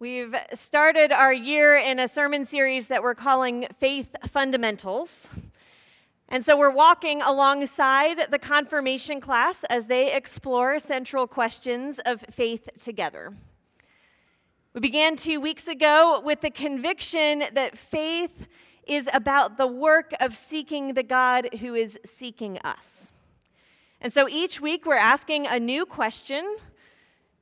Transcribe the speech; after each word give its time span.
We've 0.00 0.34
started 0.54 1.12
our 1.12 1.30
year 1.30 1.76
in 1.76 1.98
a 1.98 2.08
sermon 2.08 2.46
series 2.46 2.88
that 2.88 3.02
we're 3.02 3.14
calling 3.14 3.66
Faith 3.80 4.16
Fundamentals. 4.28 5.30
And 6.30 6.42
so 6.42 6.56
we're 6.56 6.70
walking 6.70 7.20
alongside 7.20 8.30
the 8.30 8.38
confirmation 8.38 9.20
class 9.20 9.62
as 9.64 9.88
they 9.88 10.14
explore 10.14 10.78
central 10.78 11.26
questions 11.26 12.00
of 12.06 12.22
faith 12.30 12.70
together. 12.82 13.34
We 14.72 14.80
began 14.80 15.16
two 15.16 15.38
weeks 15.38 15.68
ago 15.68 16.22
with 16.24 16.40
the 16.40 16.50
conviction 16.50 17.44
that 17.52 17.76
faith 17.76 18.48
is 18.86 19.06
about 19.12 19.58
the 19.58 19.66
work 19.66 20.14
of 20.18 20.34
seeking 20.34 20.94
the 20.94 21.02
God 21.02 21.56
who 21.60 21.74
is 21.74 21.98
seeking 22.16 22.56
us. 22.64 23.12
And 24.00 24.14
so 24.14 24.30
each 24.30 24.62
week 24.62 24.86
we're 24.86 24.94
asking 24.94 25.46
a 25.46 25.60
new 25.60 25.84
question 25.84 26.56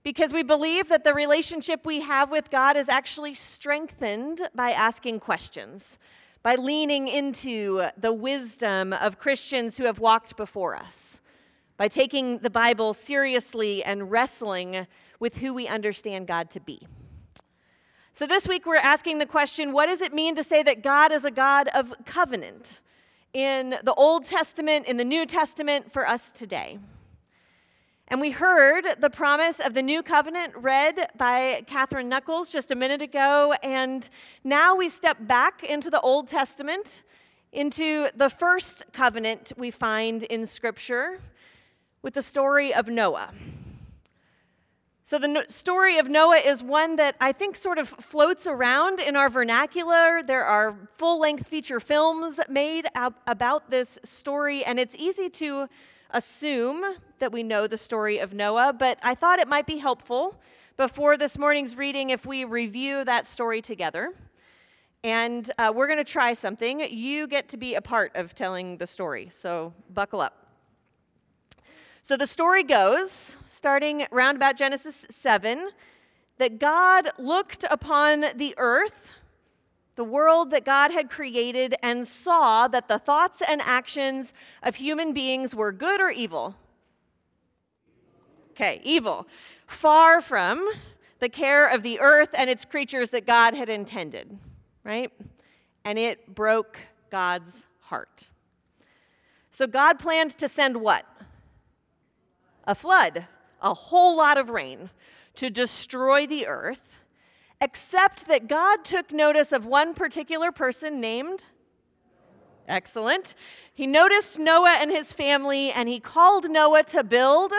because 0.03 0.33
we 0.33 0.43
believe 0.43 0.89
that 0.89 1.05
the 1.05 1.15
relationship 1.15 1.85
we 1.85 2.01
have 2.01 2.31
with 2.31 2.51
God 2.51 2.77
is 2.77 2.89
actually 2.89 3.35
strengthened 3.35 4.41
by 4.55 4.71
asking 4.71 5.21
questions, 5.21 5.99
by 6.43 6.55
leaning 6.55 7.09
into 7.09 7.89
the 7.97 8.13
wisdom 8.13 8.93
of 8.93 9.19
Christians 9.19 9.77
who 9.77 9.85
have 9.85 9.99
walked 9.99 10.37
before 10.37 10.77
us, 10.77 11.21
by 11.77 11.89
taking 11.89 12.39
the 12.39 12.51
Bible 12.51 12.95
seriously 12.95 13.83
and 13.83 14.11
wrestling 14.11 14.87
with 15.21 15.39
who 15.39 15.53
we 15.53 15.67
understand 15.67 16.27
God 16.27 16.51
to 16.51 16.61
be. 16.61 16.87
So, 18.13 18.27
this 18.27 18.49
week 18.49 18.67
we're 18.67 18.77
asking 18.77 19.19
the 19.19 19.27
question 19.27 19.73
what 19.73 19.87
does 19.87 20.01
it 20.01 20.13
mean 20.13 20.35
to 20.37 20.43
say 20.43 20.63
that 20.63 20.83
God 20.83 21.13
is 21.13 21.25
a 21.25 21.31
God 21.31 21.69
of 21.69 21.95
covenant 22.05 22.81
in 23.33 23.77
the 23.85 23.95
Old 23.95 24.25
Testament, 24.25 24.87
in 24.87 24.97
the 24.97 25.05
New 25.05 25.27
Testament, 25.27 25.93
for 25.93 26.09
us 26.09 26.31
today? 26.31 26.79
And 28.11 28.23
we 28.23 28.31
heard 28.31 28.87
the 29.01 29.11
promise 29.11 29.61
of 29.61 29.75
the 29.75 29.83
new 29.83 30.03
covenant 30.03 30.55
read 30.57 31.11
by 31.19 31.63
Catherine 31.67 32.09
Knuckles 32.09 32.51
just 32.51 32.71
a 32.71 32.75
minute 32.75 33.03
ago. 33.03 33.53
And 33.63 34.09
now 34.43 34.75
we 34.75 34.89
step 34.89 35.19
back 35.21 35.63
into 35.63 35.91
the 35.91 36.01
Old 36.01 36.27
Testament, 36.27 37.03
into 37.53 38.09
the 38.17 38.31
first 38.31 38.85
covenant 38.95 39.53
we 39.59 39.71
find 39.71 40.23
in 40.23 40.47
Scripture 40.47 41.21
with 42.01 42.15
the 42.15 42.23
story 42.23 42.73
of 42.73 42.89
Noah. 42.89 43.31
So, 45.09 45.19
the 45.19 45.47
story 45.49 45.97
of 45.97 46.11
Noah 46.11 46.37
is 46.37 46.63
one 46.63 46.97
that 46.97 47.17
I 47.19 47.33
think 47.33 47.57
sort 47.57 47.79
of 47.79 47.89
floats 47.89 48.47
around 48.47 49.01
in 49.01 49.17
our 49.17 49.31
vernacular. 49.31 50.23
There 50.23 50.45
are 50.45 50.77
full 50.99 51.19
length 51.19 51.49
feature 51.49 51.81
films 51.81 52.39
made 52.51 52.87
about 53.27 53.71
this 53.71 53.99
story, 54.05 54.63
and 54.67 54.79
it's 54.79 54.95
easy 54.99 55.31
to 55.31 55.67
assume 56.11 56.85
that 57.21 57.33
we 57.33 57.43
know 57.43 57.67
the 57.67 57.79
story 57.79 58.19
of 58.19 58.35
Noah, 58.35 58.75
but 58.79 58.99
I 59.03 59.15
thought 59.15 59.39
it 59.39 59.49
might 59.49 59.65
be 59.65 59.79
helpful 59.79 60.39
before 60.77 61.17
this 61.17 61.39
morning's 61.39 61.75
reading 61.75 62.11
if 62.11 62.27
we 62.27 62.45
review 62.45 63.03
that 63.07 63.27
story 63.27 63.63
together. 63.63 64.13
And 65.03 65.51
uh, 65.57 65.73
we're 65.75 65.87
going 65.87 66.05
to 66.05 66.13
try 66.13 66.35
something. 66.35 66.81
You 66.81 67.27
get 67.27 67.49
to 67.49 67.57
be 67.57 67.77
a 67.77 67.81
part 67.81 68.15
of 68.15 68.35
telling 68.35 68.77
the 68.77 68.87
story, 68.87 69.29
so 69.31 69.73
buckle 69.89 70.21
up. 70.21 70.48
So 72.09 72.17
the 72.17 72.27
story 72.27 72.63
goes, 72.63 73.37
starting 73.49 74.07
around 74.11 74.37
about 74.37 74.57
Genesis 74.57 75.05
7, 75.11 75.69
that 76.39 76.59
God 76.59 77.11
looked 77.19 77.67
upon 77.71 78.25
the 78.35 78.55
earth 78.57 79.11
the 79.95 80.05
world 80.05 80.51
that 80.53 80.65
God 80.65 80.91
had 80.91 81.11
created 81.11 81.75
and 81.83 82.09
saw 82.09 82.67
that 82.67 82.89
the 82.89 82.99
thoughts 82.99 83.43
and 83.47 83.61
actions 83.61 84.33
of 84.63 84.77
human 84.77 85.13
beings 85.13 85.55
were 85.55 85.71
good 85.71 86.01
or 86.01 86.09
evil? 86.09 86.55
Okay, 88.53 88.81
evil. 88.85 89.29
Far 89.67 90.23
from 90.23 90.67
the 91.19 91.29
care 91.29 91.69
of 91.69 91.83
the 91.83 92.01
earth 92.01 92.31
and 92.33 92.49
its 92.49 92.65
creatures 92.65 93.11
that 93.11 93.27
God 93.27 93.53
had 93.53 93.69
intended, 93.69 94.39
right? 94.83 95.13
And 95.85 95.99
it 95.99 96.35
broke 96.35 96.79
God's 97.11 97.67
heart. 97.81 98.31
So 99.51 99.67
God 99.67 99.99
planned 99.99 100.31
to 100.39 100.49
send 100.49 100.79
what? 100.79 101.05
A 102.69 102.75
flood, 102.75 103.27
a 103.63 103.73
whole 103.73 104.17
lot 104.17 104.37
of 104.37 104.51
rain 104.51 104.91
to 105.37 105.49
destroy 105.49 106.27
the 106.27 106.47
earth 106.47 107.03
except 107.61 108.29
that 108.29 108.47
God 108.47 108.85
took 108.85 109.11
notice 109.11 109.53
of 109.53 109.67
one 109.67 109.95
particular 109.95 110.53
person 110.53 111.01
named. 111.01 111.47
Excellent. 112.69 113.35
He 113.73 113.87
noticed 113.87 114.39
Noah 114.39 114.77
and 114.79 114.91
his 114.91 115.13
family, 115.13 115.71
and 115.71 115.89
he 115.89 115.99
called 115.99 116.51
Noah 116.51 116.85
to 116.85 117.03
build. 117.03 117.53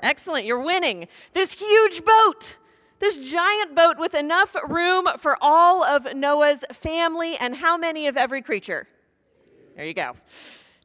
Excellent, 0.00 0.46
you're 0.46 0.62
winning. 0.62 1.08
This 1.32 1.52
huge 1.52 2.04
boat, 2.04 2.56
this 3.00 3.18
giant 3.18 3.74
boat 3.74 3.98
with 3.98 4.14
enough 4.14 4.54
room 4.68 5.08
for 5.18 5.36
all 5.40 5.82
of 5.82 6.14
Noah's 6.14 6.64
family, 6.72 7.36
and 7.38 7.56
how 7.56 7.76
many 7.76 8.06
of 8.06 8.16
every 8.16 8.42
creature? 8.42 8.86
There 9.74 9.84
you 9.84 9.94
go. 9.94 10.14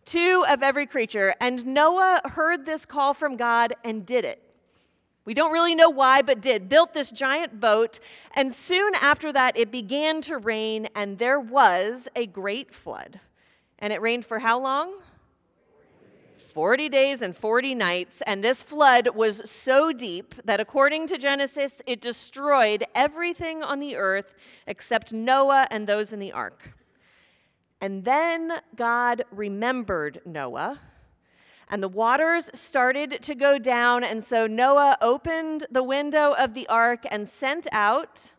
Two 0.06 0.46
of 0.47 0.62
every 0.62 0.86
creature. 0.86 1.34
And 1.40 1.66
Noah 1.66 2.22
heard 2.25 2.66
this 2.66 2.86
call 2.86 3.14
from 3.14 3.38
God 3.38 3.74
and 3.84 4.06
did 4.06 4.25
it. 4.25 4.41
We 5.25 5.34
don't 5.34 5.53
really 5.53 5.75
know 5.75 5.90
why, 5.90 6.22
but 6.22 6.41
did. 6.41 6.68
Built 6.68 6.94
this 6.94 7.09
giant 7.09 7.62
boat, 7.62 8.02
and 8.36 8.52
soon 8.52 8.94
after 8.96 9.31
that, 9.31 9.58
it 9.58 9.72
began 9.72 10.22
to 10.24 10.38
rain, 10.38 10.90
and 10.96 11.18
there 11.18 11.40
was 11.40 12.09
a 12.14 12.25
great 12.25 12.74
flood. 12.75 13.22
And 13.80 13.94
it 13.94 14.02
rained 14.02 14.25
for 14.25 14.40
how 14.40 14.59
long? 14.59 14.96
40 16.53 16.90
days 16.90 17.22
and 17.22 17.35
40 17.35 17.74
nights. 17.74 18.22
And 18.28 18.44
this 18.44 18.62
flood 18.62 19.16
was 19.16 19.50
so 19.50 19.91
deep 19.91 20.35
that, 20.44 20.59
according 20.59 21.08
to 21.08 21.18
Genesis, 21.18 21.81
it 21.88 22.00
destroyed 22.02 22.84
everything 22.94 23.64
on 23.64 23.80
the 23.80 23.96
earth 23.96 24.35
except 24.68 25.12
Noah 25.14 25.68
and 25.72 25.88
those 25.88 26.14
in 26.14 26.20
the 26.20 26.31
ark. 26.31 26.74
And 27.84 28.06
then 28.06 28.62
God 28.78 29.26
remembered 29.30 30.22
Noah 30.26 30.80
and 31.68 31.84
the 31.84 31.90
waters 31.90 32.50
started 32.54 33.22
to 33.24 33.36
go 33.36 33.60
down. 33.60 34.06
And 34.06 34.24
so 34.24 34.48
Noah 34.48 34.98
opened 35.02 35.68
the 35.70 35.84
window 35.84 36.32
of 36.32 36.54
the 36.54 36.66
ark 36.70 37.06
and 37.12 37.28
sent 37.28 37.68
out 37.74 38.32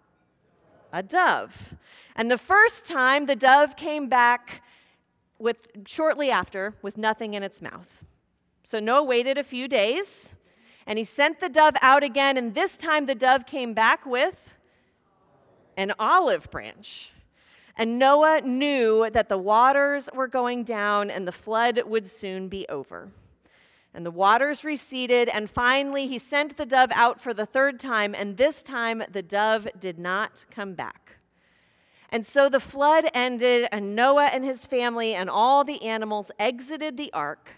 a 0.94 1.03
dove. 1.03 1.75
And 2.16 2.31
the 2.31 2.38
first 2.38 2.87
time 2.87 3.27
the 3.27 3.37
dove 3.37 3.77
came 3.77 4.09
back 4.09 4.62
with 5.38 5.59
shortly 5.87 6.31
after 6.31 6.72
with 6.81 6.97
nothing 6.97 7.34
in 7.34 7.43
its 7.43 7.61
mouth. 7.61 8.03
So 8.62 8.81
Noah 8.81 9.05
waited 9.05 9.37
a 9.37 9.44
few 9.44 9.69
days 9.69 10.34
and 10.87 10.99
he 10.99 11.05
sent 11.05 11.41
the 11.41 11.50
dove 11.50 11.75
out 11.82 12.03
again. 12.03 12.38
And 12.38 12.55
this 12.55 12.78
time 12.78 13.05
the 13.05 13.15
dove 13.15 13.44
came 13.44 13.75
back 13.75 14.06
with 14.06 14.55
an 15.76 15.93
olive 15.99 16.50
branch. 16.50 17.11
And 17.76 17.98
Noah 17.98 18.40
knew 18.42 19.10
that 19.10 19.28
the 19.28 19.38
waters 19.38 20.08
were 20.14 20.28
going 20.28 20.62
down 20.62 21.10
and 21.10 21.26
the 21.26 21.32
flood 21.32 21.80
would 21.84 22.06
soon 22.06 22.48
be 22.48 22.68
over. 22.68 23.10
And 23.92 24.04
the 24.04 24.10
waters 24.10 24.64
receded, 24.64 25.28
and 25.28 25.48
finally 25.48 26.08
he 26.08 26.18
sent 26.18 26.56
the 26.56 26.66
dove 26.66 26.90
out 26.94 27.20
for 27.20 27.32
the 27.32 27.46
third 27.46 27.78
time, 27.78 28.12
and 28.12 28.36
this 28.36 28.60
time 28.60 29.04
the 29.10 29.22
dove 29.22 29.68
did 29.78 30.00
not 30.00 30.44
come 30.50 30.74
back. 30.74 31.18
And 32.10 32.26
so 32.26 32.48
the 32.48 32.58
flood 32.58 33.08
ended, 33.14 33.68
and 33.70 33.94
Noah 33.94 34.30
and 34.32 34.44
his 34.44 34.66
family 34.66 35.14
and 35.14 35.30
all 35.30 35.62
the 35.62 35.82
animals 35.82 36.32
exited 36.40 36.96
the 36.96 37.12
ark. 37.12 37.50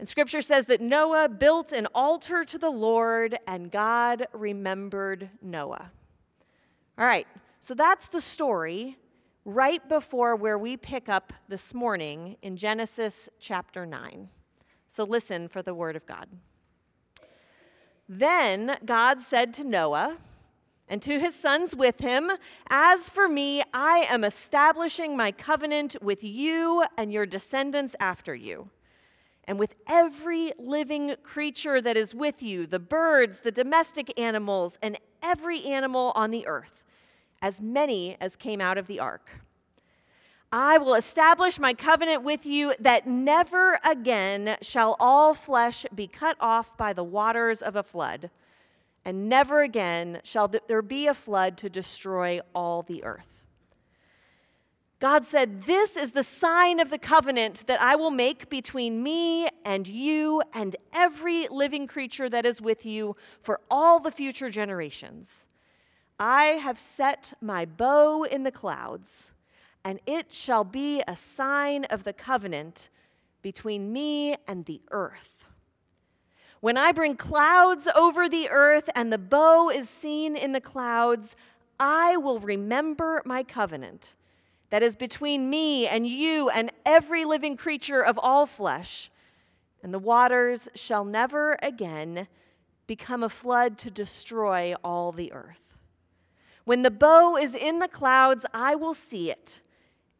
And 0.00 0.08
scripture 0.08 0.42
says 0.42 0.66
that 0.66 0.80
Noah 0.80 1.28
built 1.28 1.72
an 1.72 1.86
altar 1.94 2.44
to 2.44 2.58
the 2.58 2.70
Lord, 2.70 3.38
and 3.46 3.70
God 3.70 4.26
remembered 4.32 5.30
Noah. 5.40 5.90
All 6.98 7.06
right, 7.06 7.26
so 7.60 7.72
that's 7.74 8.08
the 8.08 8.20
story 8.20 8.98
right 9.46 9.88
before 9.88 10.34
where 10.34 10.58
we 10.58 10.76
pick 10.76 11.08
up 11.08 11.32
this 11.48 11.72
morning 11.72 12.36
in 12.42 12.56
Genesis 12.56 13.28
chapter 13.38 13.86
9. 13.86 14.28
So 14.88 15.04
listen 15.04 15.46
for 15.46 15.62
the 15.62 15.72
word 15.72 15.94
of 15.94 16.04
God. 16.04 16.26
Then 18.08 18.76
God 18.84 19.20
said 19.20 19.54
to 19.54 19.64
Noah 19.64 20.16
and 20.88 21.00
to 21.02 21.20
his 21.20 21.36
sons 21.36 21.76
with 21.76 22.00
him, 22.00 22.32
As 22.68 23.08
for 23.08 23.28
me, 23.28 23.62
I 23.72 24.08
am 24.10 24.24
establishing 24.24 25.16
my 25.16 25.30
covenant 25.30 25.94
with 26.02 26.24
you 26.24 26.84
and 26.98 27.12
your 27.12 27.24
descendants 27.24 27.94
after 28.00 28.34
you, 28.34 28.70
and 29.44 29.60
with 29.60 29.76
every 29.88 30.54
living 30.58 31.14
creature 31.22 31.80
that 31.80 31.96
is 31.96 32.16
with 32.16 32.42
you 32.42 32.66
the 32.66 32.80
birds, 32.80 33.40
the 33.40 33.52
domestic 33.52 34.18
animals, 34.18 34.76
and 34.82 34.98
every 35.22 35.64
animal 35.66 36.10
on 36.16 36.32
the 36.32 36.48
earth, 36.48 36.82
as 37.42 37.60
many 37.60 38.16
as 38.20 38.36
came 38.36 38.60
out 38.60 38.78
of 38.78 38.86
the 38.86 39.00
ark. 39.00 39.30
I 40.52 40.78
will 40.78 40.94
establish 40.94 41.58
my 41.58 41.74
covenant 41.74 42.22
with 42.22 42.46
you 42.46 42.72
that 42.80 43.06
never 43.06 43.78
again 43.84 44.56
shall 44.62 44.96
all 45.00 45.34
flesh 45.34 45.84
be 45.94 46.06
cut 46.06 46.36
off 46.40 46.76
by 46.76 46.92
the 46.92 47.04
waters 47.04 47.62
of 47.62 47.76
a 47.76 47.82
flood, 47.82 48.30
and 49.04 49.28
never 49.28 49.62
again 49.62 50.20
shall 50.22 50.48
there 50.48 50.82
be 50.82 51.06
a 51.06 51.14
flood 51.14 51.56
to 51.58 51.68
destroy 51.68 52.40
all 52.54 52.82
the 52.82 53.04
earth. 53.04 53.36
God 54.98 55.26
said, 55.26 55.64
This 55.64 55.96
is 55.96 56.12
the 56.12 56.22
sign 56.22 56.80
of 56.80 56.90
the 56.90 56.98
covenant 56.98 57.66
that 57.66 57.80
I 57.82 57.96
will 57.96 58.10
make 58.10 58.48
between 58.48 59.02
me 59.02 59.48
and 59.64 59.86
you 59.86 60.42
and 60.54 60.74
every 60.94 61.48
living 61.48 61.86
creature 61.86 62.30
that 62.30 62.46
is 62.46 62.62
with 62.62 62.86
you 62.86 63.14
for 63.42 63.60
all 63.70 64.00
the 64.00 64.10
future 64.10 64.48
generations. 64.48 65.46
I 66.18 66.44
have 66.44 66.78
set 66.78 67.34
my 67.40 67.66
bow 67.66 68.22
in 68.24 68.42
the 68.42 68.50
clouds, 68.50 69.32
and 69.84 70.00
it 70.06 70.32
shall 70.32 70.64
be 70.64 71.02
a 71.06 71.14
sign 71.14 71.84
of 71.86 72.04
the 72.04 72.12
covenant 72.12 72.88
between 73.42 73.92
me 73.92 74.36
and 74.48 74.64
the 74.64 74.80
earth. 74.90 75.46
When 76.60 76.78
I 76.78 76.92
bring 76.92 77.16
clouds 77.16 77.86
over 77.94 78.28
the 78.28 78.48
earth 78.48 78.88
and 78.94 79.12
the 79.12 79.18
bow 79.18 79.68
is 79.68 79.90
seen 79.90 80.36
in 80.36 80.52
the 80.52 80.60
clouds, 80.60 81.36
I 81.78 82.16
will 82.16 82.40
remember 82.40 83.22
my 83.26 83.42
covenant 83.42 84.14
that 84.70 84.82
is 84.82 84.96
between 84.96 85.50
me 85.50 85.86
and 85.86 86.06
you 86.06 86.48
and 86.48 86.72
every 86.84 87.24
living 87.24 87.56
creature 87.56 88.00
of 88.00 88.18
all 88.18 88.46
flesh, 88.46 89.10
and 89.82 89.92
the 89.92 89.98
waters 89.98 90.68
shall 90.74 91.04
never 91.04 91.58
again 91.62 92.26
become 92.86 93.22
a 93.22 93.28
flood 93.28 93.78
to 93.78 93.90
destroy 93.90 94.74
all 94.82 95.12
the 95.12 95.32
earth. 95.32 95.65
When 96.66 96.82
the 96.82 96.90
bow 96.90 97.36
is 97.36 97.54
in 97.54 97.78
the 97.78 97.86
clouds, 97.86 98.44
I 98.52 98.74
will 98.74 98.92
see 98.92 99.30
it 99.30 99.60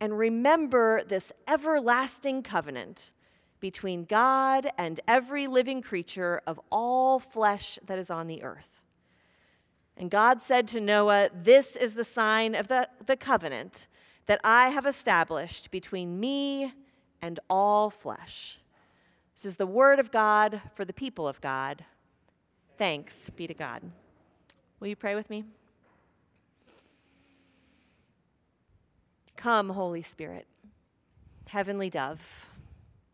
and 0.01 0.17
remember 0.17 1.03
this 1.03 1.33
everlasting 1.49 2.45
covenant 2.45 3.11
between 3.59 4.05
God 4.05 4.69
and 4.79 5.01
every 5.09 5.49
living 5.49 5.83
creature 5.83 6.41
of 6.47 6.61
all 6.71 7.19
flesh 7.19 7.81
that 7.87 7.99
is 7.99 8.11
on 8.11 8.29
the 8.29 8.45
earth. 8.45 8.81
And 9.97 10.09
God 10.09 10.41
said 10.41 10.69
to 10.69 10.81
Noah, 10.81 11.31
This 11.35 11.75
is 11.75 11.95
the 11.95 12.05
sign 12.05 12.55
of 12.55 12.69
the, 12.69 12.89
the 13.05 13.17
covenant 13.17 13.89
that 14.27 14.41
I 14.45 14.69
have 14.69 14.87
established 14.87 15.73
between 15.73 16.21
me 16.21 16.73
and 17.21 17.41
all 17.51 17.91
flesh. 17.91 18.61
This 19.35 19.47
is 19.47 19.57
the 19.57 19.67
word 19.67 19.99
of 19.99 20.13
God 20.13 20.61
for 20.77 20.85
the 20.85 20.93
people 20.93 21.27
of 21.27 21.41
God. 21.41 21.85
Thanks 22.79 23.31
be 23.31 23.49
to 23.49 23.55
God. 23.55 23.83
Will 24.79 24.87
you 24.87 24.97
pray 24.97 25.17
with 25.17 25.29
me? 25.29 25.43
Come, 29.37 29.71
Holy 29.71 30.03
Spirit, 30.03 30.47
heavenly 31.47 31.91
dove, 31.91 32.21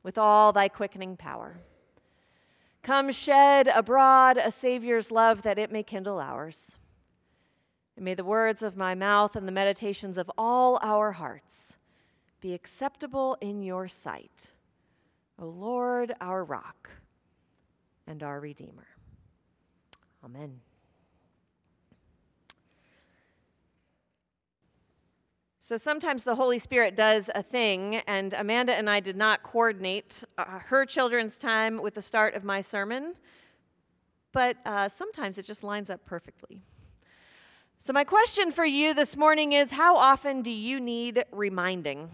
with 0.03 0.17
all 0.17 0.53
thy 0.53 0.69
quickening 0.69 1.17
power. 1.17 1.57
Come 2.83 3.13
shed 3.13 3.69
abroad 3.69 4.37
a 4.37 4.51
Savior's 4.51 5.11
love 5.11 5.43
that 5.43 5.59
it 5.59 5.71
may 5.71 5.83
kindle 5.83 6.19
ours. 6.19 6.77
And 7.97 8.05
may 8.05 8.15
the 8.15 8.25
words 8.25 8.63
of 8.63 8.77
my 8.77 8.95
mouth 8.95 9.37
and 9.37 9.47
the 9.47 9.53
meditations 9.53 10.17
of 10.17 10.31
all 10.37 10.79
our 10.83 11.13
hearts 11.13 11.77
be 12.41 12.55
acceptable 12.55 13.37
in 13.41 13.63
your 13.63 13.87
sight, 13.87 14.53
O 15.39 15.47
Lord, 15.47 16.13
our 16.21 16.45
rock 16.45 16.91
and 18.07 18.23
our 18.23 18.41
Redeemer. 18.41 18.89
Amen. 20.25 20.61
So 25.65 25.77
sometimes 25.77 26.25
the 26.25 26.35
Holy 26.35 26.59
Spirit 26.59 26.97
does 26.97 27.31
a 27.37 27.43
thing, 27.45 28.03
and 28.09 28.35
Amanda 28.35 28.75
and 28.75 28.91
I 28.91 28.99
did 28.99 29.15
not 29.15 29.45
coordinate 29.45 30.25
uh, 30.37 30.59
her 30.59 30.85
children's 30.85 31.39
time 31.39 31.81
with 31.81 31.95
the 31.95 32.03
start 32.03 32.35
of 32.35 32.43
my 32.43 32.61
sermon, 32.61 33.15
but 34.33 34.57
uh, 34.67 34.89
sometimes 34.89 35.39
it 35.39 35.45
just 35.45 35.63
lines 35.63 35.89
up 35.89 36.05
perfectly. 36.05 36.63
So, 37.79 37.93
my 37.93 38.03
question 38.03 38.51
for 38.51 38.65
you 38.65 38.93
this 38.93 39.17
morning 39.17 39.53
is 39.53 39.71
How 39.71 39.97
often 39.97 40.43
do 40.43 40.51
you 40.51 40.81
need 40.81 41.25
reminding? 41.31 42.11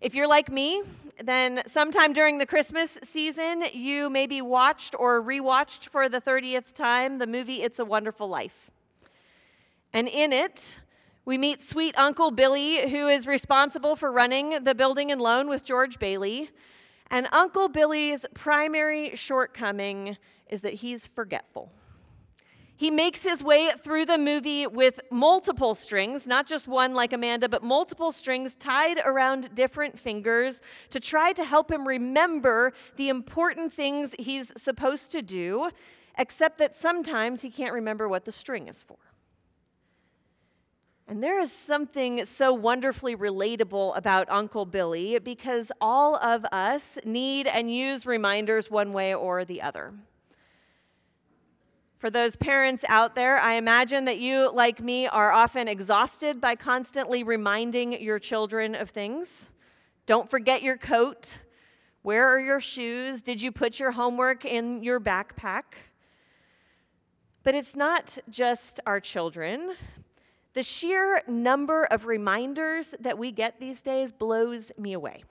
If 0.00 0.16
you're 0.16 0.26
like 0.26 0.50
me, 0.50 0.82
then 1.22 1.62
sometime 1.68 2.12
during 2.12 2.38
the 2.38 2.46
Christmas 2.46 2.98
season, 3.04 3.62
you 3.72 4.10
maybe 4.10 4.42
watched 4.42 4.96
or 4.98 5.22
rewatched 5.22 5.86
for 5.86 6.08
the 6.08 6.20
30th 6.20 6.72
time 6.72 7.18
the 7.18 7.28
movie 7.28 7.62
It's 7.62 7.78
a 7.78 7.84
Wonderful 7.84 8.26
Life. 8.26 8.72
And 9.92 10.08
in 10.08 10.32
it, 10.32 10.80
we 11.30 11.38
meet 11.38 11.62
sweet 11.62 11.96
Uncle 11.96 12.32
Billy, 12.32 12.90
who 12.90 13.06
is 13.06 13.24
responsible 13.24 13.94
for 13.94 14.10
running 14.10 14.64
the 14.64 14.74
building 14.74 15.12
and 15.12 15.20
loan 15.20 15.48
with 15.48 15.62
George 15.62 16.00
Bailey. 16.00 16.50
And 17.08 17.28
Uncle 17.30 17.68
Billy's 17.68 18.26
primary 18.34 19.14
shortcoming 19.14 20.16
is 20.48 20.62
that 20.62 20.74
he's 20.74 21.06
forgetful. 21.06 21.70
He 22.76 22.90
makes 22.90 23.22
his 23.22 23.44
way 23.44 23.70
through 23.80 24.06
the 24.06 24.18
movie 24.18 24.66
with 24.66 24.98
multiple 25.12 25.76
strings, 25.76 26.26
not 26.26 26.48
just 26.48 26.66
one 26.66 26.94
like 26.94 27.12
Amanda, 27.12 27.48
but 27.48 27.62
multiple 27.62 28.10
strings 28.10 28.56
tied 28.56 28.98
around 29.04 29.54
different 29.54 30.00
fingers 30.00 30.62
to 30.90 30.98
try 30.98 31.32
to 31.34 31.44
help 31.44 31.70
him 31.70 31.86
remember 31.86 32.72
the 32.96 33.08
important 33.08 33.72
things 33.72 34.16
he's 34.18 34.50
supposed 34.56 35.12
to 35.12 35.22
do, 35.22 35.70
except 36.18 36.58
that 36.58 36.74
sometimes 36.74 37.42
he 37.42 37.50
can't 37.50 37.72
remember 37.72 38.08
what 38.08 38.24
the 38.24 38.32
string 38.32 38.66
is 38.66 38.82
for. 38.82 38.98
And 41.10 41.24
there 41.24 41.40
is 41.40 41.50
something 41.50 42.24
so 42.24 42.54
wonderfully 42.54 43.16
relatable 43.16 43.96
about 43.96 44.30
Uncle 44.30 44.64
Billy 44.64 45.18
because 45.18 45.72
all 45.80 46.14
of 46.14 46.44
us 46.52 46.98
need 47.04 47.48
and 47.48 47.68
use 47.68 48.06
reminders 48.06 48.70
one 48.70 48.92
way 48.92 49.12
or 49.12 49.44
the 49.44 49.60
other. 49.60 49.92
For 51.98 52.10
those 52.10 52.36
parents 52.36 52.84
out 52.86 53.16
there, 53.16 53.38
I 53.38 53.54
imagine 53.54 54.04
that 54.04 54.18
you, 54.18 54.52
like 54.54 54.80
me, 54.80 55.08
are 55.08 55.32
often 55.32 55.66
exhausted 55.66 56.40
by 56.40 56.54
constantly 56.54 57.24
reminding 57.24 58.00
your 58.00 58.20
children 58.20 58.76
of 58.76 58.90
things. 58.90 59.50
Don't 60.06 60.30
forget 60.30 60.62
your 60.62 60.76
coat. 60.76 61.38
Where 62.02 62.28
are 62.28 62.38
your 62.38 62.60
shoes? 62.60 63.20
Did 63.20 63.42
you 63.42 63.50
put 63.50 63.80
your 63.80 63.90
homework 63.90 64.44
in 64.44 64.84
your 64.84 65.00
backpack? 65.00 65.64
But 67.42 67.56
it's 67.56 67.74
not 67.74 68.16
just 68.30 68.78
our 68.86 69.00
children. 69.00 69.74
The 70.52 70.62
sheer 70.62 71.22
number 71.28 71.84
of 71.84 72.06
reminders 72.06 72.94
that 73.00 73.16
we 73.16 73.30
get 73.30 73.60
these 73.60 73.82
days 73.82 74.10
blows 74.10 74.72
me 74.76 74.92
away. 74.94 75.22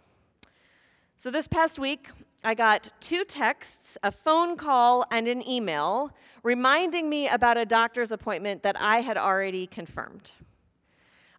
So, 1.17 1.29
this 1.29 1.47
past 1.47 1.77
week, 1.77 2.07
I 2.41 2.53
got 2.53 2.93
two 3.01 3.25
texts, 3.25 3.97
a 4.01 4.11
phone 4.11 4.55
call, 4.55 5.05
and 5.11 5.27
an 5.27 5.45
email 5.47 6.11
reminding 6.43 7.09
me 7.09 7.27
about 7.27 7.57
a 7.57 7.65
doctor's 7.65 8.13
appointment 8.13 8.63
that 8.63 8.79
I 8.79 9.01
had 9.01 9.17
already 9.17 9.67
confirmed. 9.67 10.31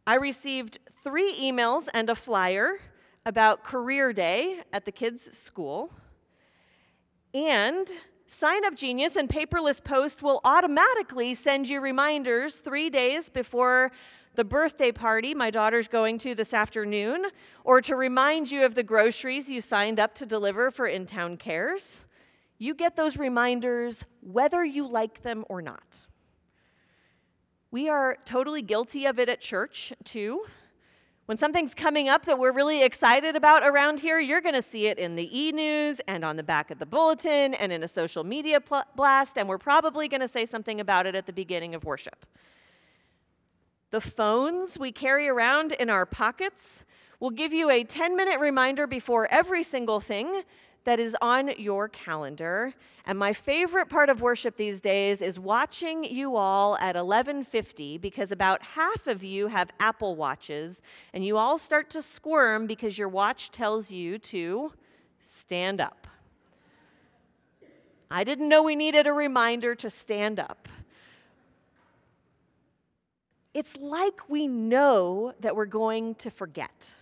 I 0.06 0.17
received 0.17 0.79
three 1.03 1.32
emails 1.41 1.88
and 1.94 2.11
a 2.11 2.15
flyer 2.15 2.81
about 3.25 3.65
career 3.65 4.12
day 4.12 4.61
at 4.75 4.85
the 4.85 4.93
kids' 4.93 5.37
school. 5.37 5.91
And 7.32 7.88
Sign 8.32 8.65
Up 8.65 8.77
Genius 8.77 9.17
and 9.17 9.29
Paperless 9.29 9.82
Post 9.82 10.23
will 10.23 10.41
automatically 10.44 11.35
send 11.35 11.69
you 11.69 11.81
reminders 11.81 12.55
three 12.55 12.88
days 12.88 13.29
before 13.29 13.91
the 14.37 14.44
birthday 14.44 14.93
party 14.93 15.34
my 15.34 15.51
daughter's 15.51 15.89
going 15.89 16.17
to 16.19 16.37
this 16.37 16.55
afternoon, 16.55 17.27
or 17.65 17.81
to 17.81 17.96
remind 17.96 18.49
you 18.49 18.65
of 18.65 18.77
the 18.77 18.84
groceries 18.84 19.51
you 19.51 19.60
signed 19.60 19.99
up 19.99 20.15
to 20.15 20.27
deliver 20.27 20.70
for 20.70 20.87
In 20.87 21.06
Town 21.06 21.37
Cares. 21.39 22.05
You 22.56 22.72
get 22.72 22.94
those 22.94 23.19
reminders 23.19 24.05
whether 24.20 24.65
you 24.65 24.87
like 24.87 25.22
them 25.22 25.44
or 25.49 25.60
not. 25.60 26.06
We 27.72 27.89
are 27.89 28.17
totally 28.25 28.63
guilty 28.63 29.06
of 29.06 29.19
it 29.19 29.29
at 29.29 29.41
church, 29.41 29.93
too. 30.05 30.44
When 31.31 31.37
something's 31.37 31.75
coming 31.75 32.08
up 32.08 32.27
that 32.27 32.41
we're 32.41 32.51
really 32.51 32.82
excited 32.82 33.37
about 33.37 33.63
around 33.63 34.01
here, 34.01 34.19
you're 34.19 34.41
going 34.41 34.56
to 34.56 34.63
see 34.63 34.89
it 34.89 34.99
in 34.99 35.15
the 35.15 35.31
e 35.32 35.53
news 35.53 36.01
and 36.08 36.25
on 36.25 36.34
the 36.34 36.43
back 36.43 36.72
of 36.72 36.81
the 36.81 36.87
bulletin 36.87 37.55
and 37.55 37.70
in 37.70 37.84
a 37.84 37.87
social 37.87 38.25
media 38.25 38.60
pl- 38.60 38.82
blast, 38.96 39.39
and 39.39 39.49
we're 39.49 39.56
probably 39.56 40.08
going 40.08 40.22
to 40.22 40.27
say 40.27 40.44
something 40.44 40.81
about 40.81 41.06
it 41.06 41.15
at 41.15 41.27
the 41.27 41.32
beginning 41.32 41.72
of 41.77 41.84
worship. 41.84 42.27
The 43.93 44.01
phones 44.01 44.77
we 44.77 44.91
carry 44.91 45.29
around 45.29 45.70
in 45.70 45.89
our 45.89 46.05
pockets 46.05 46.84
will 47.20 47.31
give 47.31 47.53
you 47.53 47.70
a 47.70 47.84
10 47.84 48.17
minute 48.17 48.41
reminder 48.41 48.89
before 48.89 49.29
every 49.31 49.63
single 49.63 50.01
thing 50.01 50.43
that 50.84 50.99
is 50.99 51.17
on 51.20 51.53
your 51.58 51.89
calendar. 51.89 52.72
And 53.06 53.19
my 53.19 53.32
favorite 53.32 53.89
part 53.89 54.08
of 54.08 54.20
worship 54.20 54.56
these 54.56 54.81
days 54.81 55.20
is 55.20 55.39
watching 55.39 56.05
you 56.05 56.37
all 56.37 56.77
at 56.79 56.96
11:50 56.96 57.99
because 57.99 58.31
about 58.31 58.63
half 58.63 59.06
of 59.06 59.22
you 59.22 59.49
have 59.49 59.70
Apple 59.79 60.17
Watches 60.17 60.82
and 61.13 61.25
you 61.25 61.37
all 61.37 61.58
start 61.58 61.91
to 61.91 62.03
squirm 62.03 62.67
because 62.67 62.99
your 62.99 63.08
watch 63.08 63.51
tells 63.51 63.91
you 63.91 64.19
to 64.19 64.72
stand 65.20 65.81
up. 65.81 66.06
I 68.10 68.25
didn't 68.25 68.49
know 68.49 68.63
we 68.63 68.75
needed 68.75 69.06
a 69.06 69.13
reminder 69.13 69.75
to 69.77 69.91
stand 69.91 70.41
up. 70.41 70.69
It's 73.55 73.77
like 73.77 74.29
we 74.29 74.46
know 74.46 75.34
that 75.41 75.56
we're 75.56 75.67
going 75.67 76.15
to 76.17 76.31
forget, 76.31 76.94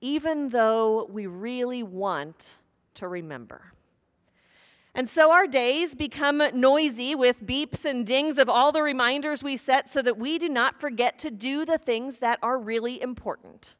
even 0.00 0.50
though 0.50 1.04
we 1.10 1.26
really 1.26 1.82
want 1.82 2.56
to 2.98 3.08
remember. 3.08 3.72
And 4.94 5.08
so 5.08 5.30
our 5.30 5.46
days 5.46 5.94
become 5.94 6.42
noisy 6.54 7.14
with 7.14 7.46
beeps 7.46 7.84
and 7.84 8.04
dings 8.06 8.38
of 8.38 8.48
all 8.48 8.72
the 8.72 8.82
reminders 8.82 9.42
we 9.42 9.56
set 9.56 9.88
so 9.88 10.02
that 10.02 10.18
we 10.18 10.38
do 10.38 10.48
not 10.48 10.80
forget 10.80 11.18
to 11.20 11.30
do 11.30 11.64
the 11.64 11.78
things 11.78 12.18
that 12.18 12.38
are 12.42 12.58
really 12.58 13.00
important. 13.00 13.76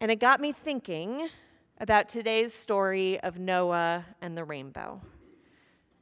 And 0.00 0.10
it 0.10 0.16
got 0.16 0.40
me 0.40 0.52
thinking 0.52 1.28
about 1.80 2.08
today's 2.08 2.52
story 2.52 3.18
of 3.20 3.38
Noah 3.38 4.04
and 4.20 4.36
the 4.36 4.44
rainbow. 4.44 5.00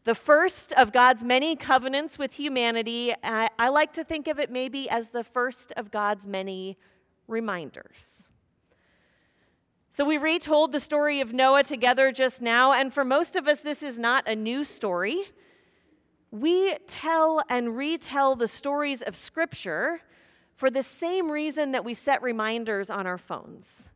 the 0.05 0.15
first 0.15 0.73
of 0.73 0.93
God's 0.93 1.25
many 1.25 1.57
covenants 1.57 2.19
with 2.19 2.35
humanity. 2.35 3.15
I, 3.23 3.49
I, 3.59 3.69
like 3.71 3.93
to 3.95 4.05
think 4.05 4.29
of 4.29 4.39
it 4.39 4.51
maybe 4.51 4.89
as 4.91 5.09
the 5.09 5.25
first 5.25 5.73
of 5.79 5.91
God's 5.91 6.27
many 6.27 6.77
reminders. 7.27 8.27
So, 9.97 10.05
we 10.05 10.19
retold 10.19 10.73
the 10.73 10.81
story 10.81 11.21
of 11.21 11.33
Noah 11.33 11.63
together 11.63 12.11
just 12.11 12.43
now, 12.43 12.73
and 12.73 12.93
for 12.93 13.05
most 13.05 13.37
of 13.37 13.47
us, 13.47 13.61
this 13.61 13.81
is 13.81 13.97
not 13.97 14.27
a 14.27 14.35
new 14.35 14.65
story. 14.65 15.23
We 16.33 16.75
tell 16.89 17.45
and 17.49 17.77
retell 17.77 18.35
the 18.35 18.49
stories 18.49 19.03
of 19.03 19.15
Scripture 19.15 20.01
for 20.57 20.69
the 20.69 20.83
same 20.83 21.31
reason 21.31 21.71
that 21.71 21.85
we 21.85 21.95
set 21.95 22.25
reminders 22.25 22.91
on 22.91 23.07
our 23.07 23.19
phones. 23.19 23.89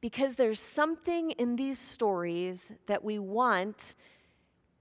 Because 0.00 0.36
there's 0.36 0.58
something 0.58 1.32
in 1.32 1.56
these 1.56 1.78
stories 1.78 2.72
that 2.86 3.04
we 3.04 3.18
want 3.18 3.94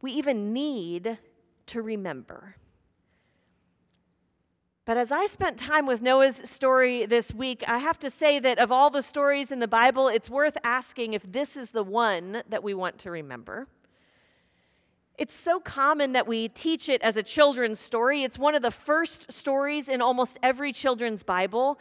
we 0.01 0.13
even 0.13 0.53
need 0.53 1.19
to 1.65 1.81
remember. 1.81 2.55
But 4.85 4.97
as 4.97 5.11
I 5.11 5.25
spent 5.25 5.57
time 5.57 5.87
with 5.87 6.03
Noah's 6.03 6.37
story 6.47 7.07
this 7.07 7.33
week, 7.33 7.63
I 7.67 7.79
have 7.79 7.97
to 7.99 8.11
say 8.11 8.37
that 8.37 8.59
of 8.59 8.71
all 8.71 8.91
the 8.91 9.01
stories 9.01 9.51
in 9.51 9.57
the 9.57 9.67
Bible, 9.67 10.07
it's 10.09 10.29
worth 10.29 10.59
asking 10.63 11.13
if 11.13 11.23
this 11.23 11.57
is 11.57 11.71
the 11.71 11.81
one 11.81 12.43
that 12.49 12.63
we 12.63 12.75
want 12.75 12.99
to 12.99 13.09
remember. 13.09 13.67
It's 15.17 15.33
so 15.33 15.59
common 15.59 16.11
that 16.11 16.27
we 16.27 16.49
teach 16.49 16.87
it 16.87 17.01
as 17.01 17.17
a 17.17 17.23
children's 17.23 17.79
story. 17.79 18.21
It's 18.21 18.37
one 18.37 18.53
of 18.53 18.61
the 18.61 18.69
first 18.69 19.31
stories 19.31 19.87
in 19.87 20.01
almost 20.01 20.37
every 20.43 20.71
children's 20.71 21.23
Bible. 21.23 21.79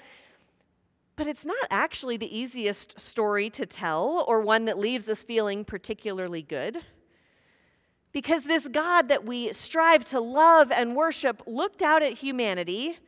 But 1.16 1.26
it's 1.26 1.44
not 1.44 1.66
actually 1.70 2.16
the 2.16 2.34
easiest 2.34 2.99
story 2.99 3.50
to 3.50 3.66
tell 3.66 4.25
or 4.26 4.40
one 4.40 4.64
that 4.64 4.78
leaves 4.78 5.11
us 5.11 5.23
feeling 5.23 5.66
particularly 5.66 6.40
good. 6.40 6.78
Because 8.14 8.44
this 8.44 8.68
God 8.68 9.09
that 9.09 9.26
we 9.26 9.52
strive 9.52 10.04
to 10.06 10.21
love 10.21 10.71
and 10.71 10.97
worship 10.97 11.42
looked 11.47 11.83
out 11.83 12.02
at 12.02 12.14
humanity, 12.14 12.99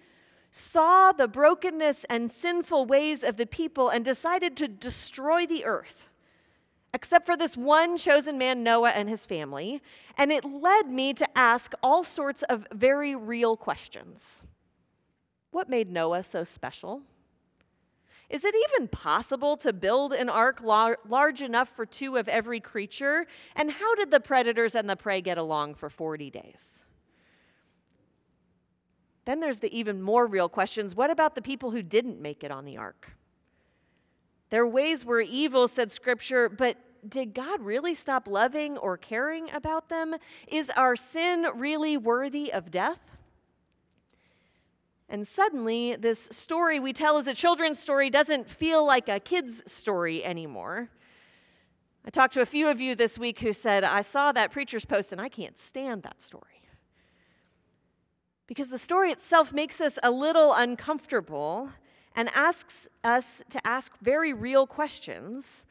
saw 0.50 1.12
the 1.12 1.28
brokenness 1.28 2.04
and 2.10 2.30
sinful 2.30 2.86
ways 2.86 3.22
of 3.22 3.36
the 3.36 3.46
people, 3.46 3.88
and 3.88 4.04
decided 4.04 4.56
to 4.56 4.68
destroy 4.68 5.46
the 5.46 5.64
earth, 5.64 6.08
except 6.92 7.24
for 7.24 7.36
this 7.36 7.56
one 7.56 7.96
chosen 7.96 8.36
man, 8.36 8.64
Noah, 8.64 8.90
and 8.90 9.08
his 9.08 9.24
family. 9.24 9.80
And 10.18 10.32
it 10.32 10.44
led 10.44 10.90
me 10.90 11.14
to 11.14 11.38
ask 11.38 11.72
all 11.84 12.02
sorts 12.02 12.42
of 12.42 12.66
very 12.72 13.14
real 13.14 13.56
questions. 13.56 14.42
What 15.52 15.68
made 15.68 15.88
Noah 15.88 16.24
so 16.24 16.42
special? 16.42 17.02
Is 18.28 18.44
it 18.44 18.54
even 18.70 18.88
possible 18.88 19.56
to 19.58 19.72
build 19.72 20.12
an 20.12 20.28
ark 20.28 20.60
lar- 20.60 20.98
large 21.06 21.42
enough 21.42 21.70
for 21.76 21.86
two 21.86 22.16
of 22.16 22.28
every 22.28 22.60
creature? 22.60 23.26
And 23.54 23.70
how 23.70 23.94
did 23.94 24.10
the 24.10 24.20
predators 24.20 24.74
and 24.74 24.90
the 24.90 24.96
prey 24.96 25.20
get 25.20 25.38
along 25.38 25.74
for 25.74 25.88
40 25.88 26.30
days? 26.30 26.84
Then 29.26 29.40
there's 29.40 29.60
the 29.60 29.76
even 29.76 30.02
more 30.02 30.26
real 30.26 30.48
questions 30.48 30.94
what 30.94 31.10
about 31.10 31.34
the 31.34 31.42
people 31.42 31.70
who 31.70 31.82
didn't 31.82 32.20
make 32.20 32.42
it 32.42 32.50
on 32.50 32.64
the 32.64 32.76
ark? 32.76 33.12
Their 34.50 34.66
ways 34.66 35.04
were 35.04 35.20
evil, 35.20 35.68
said 35.68 35.92
Scripture, 35.92 36.48
but 36.48 36.76
did 37.08 37.34
God 37.34 37.60
really 37.60 37.94
stop 37.94 38.26
loving 38.26 38.78
or 38.78 38.96
caring 38.96 39.50
about 39.50 39.88
them? 39.88 40.16
Is 40.48 40.70
our 40.76 40.96
sin 40.96 41.46
really 41.54 41.96
worthy 41.96 42.52
of 42.52 42.70
death? 42.70 43.15
And 45.16 45.26
suddenly, 45.26 45.96
this 45.96 46.28
story 46.30 46.78
we 46.78 46.92
tell 46.92 47.16
as 47.16 47.26
a 47.26 47.32
children's 47.32 47.78
story 47.78 48.10
doesn't 48.10 48.50
feel 48.50 48.84
like 48.84 49.08
a 49.08 49.18
kid's 49.18 49.62
story 49.64 50.22
anymore. 50.22 50.90
I 52.04 52.10
talked 52.10 52.34
to 52.34 52.42
a 52.42 52.44
few 52.44 52.68
of 52.68 52.82
you 52.82 52.94
this 52.94 53.16
week 53.16 53.38
who 53.38 53.54
said, 53.54 53.82
I 53.82 54.02
saw 54.02 54.30
that 54.32 54.52
preacher's 54.52 54.84
post 54.84 55.12
and 55.12 55.20
I 55.22 55.30
can't 55.30 55.58
stand 55.58 56.02
that 56.02 56.20
story. 56.20 56.60
Because 58.46 58.68
the 58.68 58.76
story 58.76 59.10
itself 59.10 59.54
makes 59.54 59.80
us 59.80 59.98
a 60.02 60.10
little 60.10 60.52
uncomfortable 60.52 61.70
and 62.14 62.28
asks 62.34 62.86
us 63.02 63.42
to 63.48 63.66
ask 63.66 63.98
very 64.02 64.34
real 64.34 64.66
questions 64.66 65.64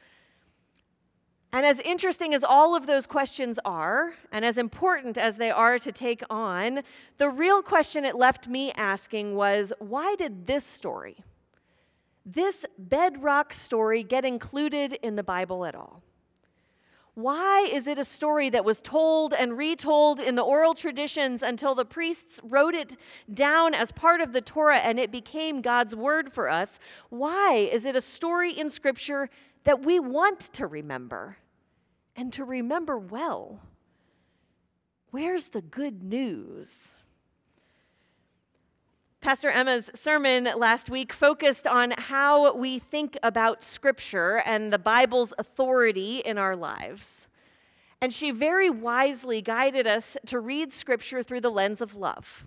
and 1.56 1.66
as 1.66 1.80
interesting 1.86 2.34
as 2.34 2.44
all 2.44 2.76
of 2.76 2.86
those 2.86 3.08
questions 3.08 3.58
are, 3.64 4.14
and 4.34 4.44
as 4.44 4.58
important 4.58 5.18
as 5.18 5.38
they 5.38 5.52
are 5.52 5.80
to 5.80 5.90
take 5.90 6.22
on, 6.30 6.82
the 7.18 7.30
real 7.30 7.62
question 7.62 8.04
it 8.04 8.18
left 8.18 8.50
me 8.50 8.74
asking 8.74 9.36
was 9.36 9.72
why 9.80 10.16
did 10.18 10.48
this 10.48 10.66
story, 10.66 11.16
this 12.26 12.66
bedrock 12.78 13.54
story, 13.54 14.04
get 14.04 14.26
included 14.26 15.00
in 15.02 15.16
the 15.16 15.24
Bible 15.24 15.64
at 15.64 15.76
all? 15.76 16.04
Why 17.14 17.70
is 17.72 17.88
it 17.88 17.98
a 17.98 18.04
story 18.04 18.50
that 18.50 18.66
was 18.66 18.82
told 18.82 19.34
and 19.34 19.58
retold 19.58 20.20
in 20.20 20.36
the 20.36 20.44
oral 20.44 20.74
traditions 20.74 21.42
until 21.42 21.74
the 21.74 21.86
priests 21.86 22.42
wrote 22.44 22.74
it 22.74 22.98
down 23.34 23.74
as 23.74 23.94
part 23.94 24.20
of 24.20 24.34
the 24.34 24.42
Torah 24.42 24.80
and 24.80 25.00
it 25.00 25.10
became 25.10 25.62
God's 25.62 25.96
word 25.96 26.34
for 26.34 26.50
us? 26.50 26.80
Why 27.08 27.70
is 27.72 27.86
it 27.86 27.96
a 27.96 28.02
story 28.02 28.52
in 28.52 28.70
Scripture 28.70 29.30
that 29.64 29.86
we 29.86 30.02
want 30.02 30.42
to 30.42 30.68
remember? 30.68 31.38
And 32.16 32.32
to 32.34 32.44
remember 32.44 32.98
well. 32.98 33.60
Where's 35.12 35.50
the 35.50 35.62
good 35.62 36.04
news? 36.04 36.96
Pastor 39.22 39.50
Emma's 39.50 39.90
sermon 39.96 40.50
last 40.58 40.90
week 40.90 41.12
focused 41.12 41.66
on 41.66 41.92
how 41.98 42.56
we 42.56 42.78
think 42.78 43.18
about 43.24 43.64
Scripture 43.64 44.44
and 44.46 44.72
the 44.72 44.78
Bible's 44.78 45.34
authority 45.40 46.20
in 46.20 46.38
our 46.38 46.56
lives. 46.56 47.28
And 48.02 48.14
she 48.14 48.30
very 48.30 48.70
wisely 48.70 49.42
guided 49.42 49.88
us 49.88 50.16
to 50.28 50.40
read 50.40 50.72
Scripture 50.72 51.24
through 51.24 51.42
the 51.42 51.50
lens 51.50 51.82
of 51.82 51.96
love 51.96 52.46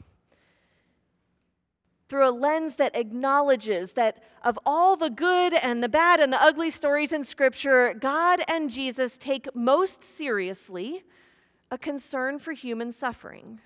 through 2.09 2.29
a 2.29 2.33
lens 2.33 2.77
that 2.77 2.97
acknowledges 2.97 3.93
that 3.93 4.23
of 4.43 4.59
all 4.65 4.97
the 4.97 5.11
good 5.11 5.53
and 5.55 5.83
the 5.83 5.89
bad 5.89 6.21
and 6.21 6.33
the 6.33 6.43
ugly 6.43 6.71
stories 6.71 7.13
in 7.13 7.23
Scripture, 7.23 7.95
God 7.95 8.41
and 8.49 8.71
Jesus 8.71 9.19
take 9.19 9.55
most 9.55 10.03
seriously 10.03 11.05
a 11.71 11.77
concern 11.77 12.39
for 12.39 12.53
human 12.53 12.93
suffering. 12.93 13.61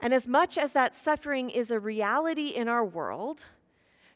And 0.00 0.14
as 0.14 0.26
much 0.26 0.56
as 0.56 0.72
that 0.72 0.96
suffering 0.96 1.50
is 1.50 1.70
a 1.70 1.78
reality 1.78 2.48
in 2.48 2.68
our 2.68 2.84
world, 2.84 3.44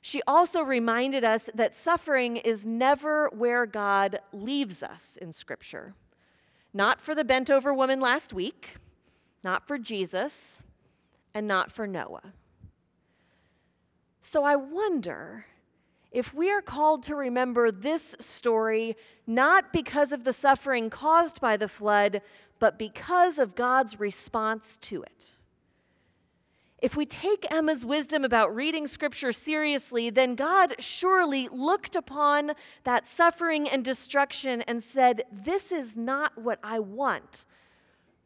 she 0.01 0.23
also 0.27 0.63
reminded 0.63 1.25
us 1.25 1.51
that 1.55 1.77
suffering 1.77 2.37
is 2.39 2.65
never 2.65 3.29
where 3.35 3.67
God 3.67 4.21
leaves 4.33 4.83
us 4.83 5.19
in 5.21 5.33
Scripture. 5.33 5.95
Not 6.73 7.01
for 7.01 7.15
the 7.15 7.25
bent 7.25 7.51
over 7.51 7.73
woman 7.75 8.01
last 8.01 8.33
week, 8.33 8.71
not 9.43 9.67
for 9.67 9.79
Jesus, 9.79 10.63
and 11.35 11.47
not 11.47 11.71
for 11.71 11.87
Noah. 11.87 12.33
So 14.29 14.43
I 14.43 14.57
wonder 14.57 15.47
if 16.11 16.35
we 16.35 16.51
are 16.51 16.61
called 16.61 17.05
to 17.05 17.15
remember 17.15 17.71
this 17.71 18.17
story 18.19 18.97
not 19.25 19.73
because 19.73 20.11
of 20.11 20.25
the 20.25 20.33
suffering 20.33 20.91
caused 20.91 21.41
by 21.41 21.57
the 21.57 21.69
flood, 21.69 22.23
but 22.59 22.77
because 22.77 23.39
of 23.39 23.55
God's 23.55 24.01
response 24.01 24.79
to 24.79 25.05
it. 25.05 25.37
If 26.83 26.97
we 26.97 27.07
take 27.07 27.47
Emma's 27.53 27.85
wisdom 27.85 28.25
about 28.25 28.53
reading 28.53 28.89
scripture 28.89 29.31
seriously, 29.31 30.11
then 30.11 30.35
God 30.35 30.75
surely 30.81 31.47
looked 31.53 31.95
upon 31.95 32.51
that 32.83 33.07
suffering 33.07 33.69
and 33.69 33.85
destruction 33.85 34.61
and 34.63 34.83
said, 34.83 35.23
This 35.31 35.71
is 35.71 35.95
not 35.95 36.37
what 36.37 36.59
I 36.65 36.81
want 36.81 37.47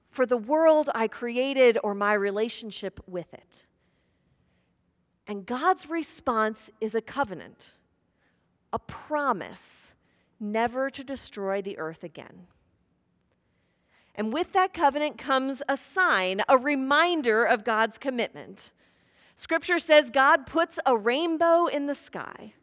for 0.08 0.24
the 0.24 0.38
world 0.38 0.88
I 0.94 1.08
created 1.08 1.76
or 1.84 1.94
my 1.94 2.14
relationship 2.14 3.00
with 3.06 3.34
it. 3.34 3.66
And 5.30 5.46
God's 5.46 5.88
response 5.88 6.72
is 6.80 6.96
a 6.96 7.00
covenant, 7.00 7.74
a 8.72 8.80
promise 8.80 9.94
never 10.40 10.90
to 10.90 11.04
destroy 11.04 11.62
the 11.62 11.78
earth 11.78 12.02
again. 12.02 12.48
And 14.16 14.32
with 14.32 14.52
that 14.54 14.74
covenant 14.74 15.18
comes 15.18 15.62
a 15.68 15.76
sign, 15.76 16.42
a 16.48 16.58
reminder 16.58 17.44
of 17.44 17.62
God's 17.62 17.96
commitment. 17.96 18.72
Scripture 19.36 19.78
says 19.78 20.10
God 20.10 20.46
puts 20.46 20.80
a 20.84 20.96
rainbow 20.96 21.66
in 21.66 21.86
the 21.86 21.94
sky. 21.94 22.54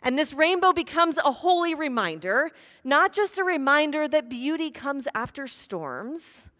And 0.00 0.16
this 0.16 0.32
rainbow 0.32 0.72
becomes 0.72 1.18
a 1.18 1.32
holy 1.32 1.74
reminder, 1.74 2.52
not 2.84 3.12
just 3.12 3.36
a 3.36 3.42
reminder 3.42 4.06
that 4.06 4.28
beauty 4.28 4.70
comes 4.70 5.08
after 5.12 5.48
storms, 5.48 6.50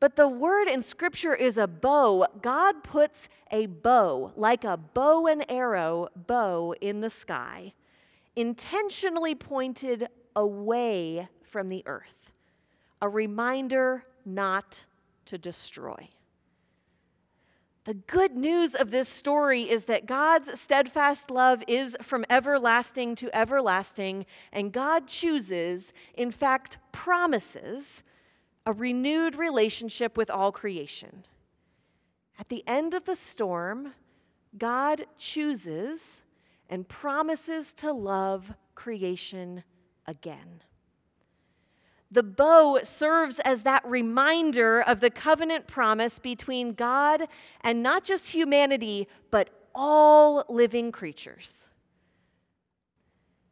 but 0.00 0.16
the 0.16 0.26
word 0.26 0.66
in 0.66 0.82
Scripture 0.82 1.34
is 1.34 1.58
a 1.58 1.66
bow. 1.66 2.26
God 2.40 2.82
puts 2.82 3.28
a 3.50 3.66
bow, 3.66 4.32
like 4.34 4.64
a 4.64 4.78
bow 4.78 5.26
and 5.26 5.44
arrow 5.50 6.08
bow 6.16 6.74
in 6.80 7.02
the 7.02 7.10
sky, 7.10 7.74
intentionally 8.34 9.34
pointed 9.34 10.08
away 10.34 11.28
from 11.42 11.68
the 11.68 11.82
earth, 11.86 12.32
a 13.02 13.08
reminder 13.08 14.04
not 14.24 14.86
to 15.26 15.36
destroy. 15.36 16.08
The 17.84 17.94
good 17.94 18.36
news 18.36 18.74
of 18.74 18.90
this 18.90 19.08
story 19.08 19.68
is 19.68 19.84
that 19.84 20.06
God's 20.06 20.60
steadfast 20.60 21.30
love 21.30 21.62
is 21.66 21.96
from 22.02 22.24
everlasting 22.30 23.16
to 23.16 23.36
everlasting, 23.36 24.26
and 24.52 24.72
God 24.72 25.08
chooses, 25.08 25.92
in 26.14 26.30
fact, 26.30 26.78
promises 26.92 28.02
a 28.66 28.72
renewed 28.72 29.36
relationship 29.36 30.16
with 30.16 30.30
all 30.30 30.52
creation. 30.52 31.24
At 32.38 32.48
the 32.48 32.64
end 32.66 32.94
of 32.94 33.04
the 33.04 33.16
storm, 33.16 33.94
God 34.56 35.06
chooses 35.18 36.22
and 36.68 36.88
promises 36.88 37.72
to 37.72 37.92
love 37.92 38.54
creation 38.74 39.64
again. 40.06 40.62
The 42.12 42.22
bow 42.22 42.80
serves 42.82 43.38
as 43.40 43.62
that 43.62 43.84
reminder 43.86 44.80
of 44.80 45.00
the 45.00 45.10
covenant 45.10 45.68
promise 45.68 46.18
between 46.18 46.72
God 46.72 47.28
and 47.60 47.82
not 47.82 48.04
just 48.04 48.30
humanity, 48.30 49.06
but 49.30 49.50
all 49.74 50.44
living 50.48 50.90
creatures. 50.90 51.68